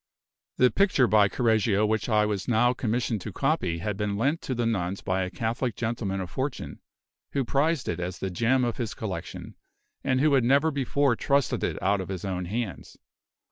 [0.57, 4.55] The picture by Correggio which I was now commissioned to copy had been lent to
[4.55, 6.79] the nuns by a Catholic gentleman of fortune,
[7.33, 9.53] who prized it as the gem of his collection,
[10.03, 12.97] and who had never before trusted it out of his own hands.